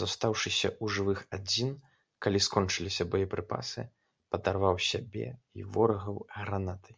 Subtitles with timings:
[0.00, 1.70] Застаўшыся ў жывых адзін,
[2.26, 3.80] калі скончыліся боепрыпасы,
[4.36, 5.26] падарваў сябе
[5.62, 6.96] і ворагаў гранатай.